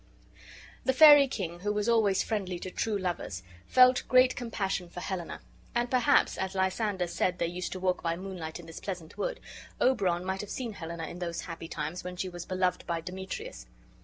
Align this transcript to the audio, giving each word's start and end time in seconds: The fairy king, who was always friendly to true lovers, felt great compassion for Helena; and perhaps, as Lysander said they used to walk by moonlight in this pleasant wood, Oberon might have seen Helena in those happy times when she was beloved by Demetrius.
The 0.83 0.93
fairy 0.93 1.27
king, 1.27 1.59
who 1.59 1.71
was 1.71 1.87
always 1.87 2.23
friendly 2.23 2.57
to 2.61 2.71
true 2.71 2.97
lovers, 2.97 3.43
felt 3.67 4.01
great 4.07 4.35
compassion 4.35 4.89
for 4.89 4.99
Helena; 4.99 5.41
and 5.75 5.91
perhaps, 5.91 6.39
as 6.39 6.55
Lysander 6.55 7.05
said 7.05 7.37
they 7.37 7.45
used 7.45 7.71
to 7.73 7.79
walk 7.79 8.01
by 8.01 8.15
moonlight 8.15 8.59
in 8.59 8.65
this 8.65 8.79
pleasant 8.79 9.15
wood, 9.15 9.39
Oberon 9.79 10.25
might 10.25 10.41
have 10.41 10.49
seen 10.49 10.73
Helena 10.73 11.03
in 11.03 11.19
those 11.19 11.41
happy 11.41 11.67
times 11.67 12.03
when 12.03 12.15
she 12.15 12.29
was 12.29 12.45
beloved 12.47 12.87
by 12.87 12.99
Demetrius. 12.99 13.67